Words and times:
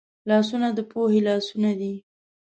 لاسونه 0.29 0.67
د 0.77 0.79
پوهې 0.91 1.19
لاسونه 1.27 1.71
دي 1.79 1.93